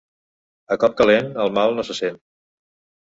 [0.75, 2.21] A cop calent el mal no se sent.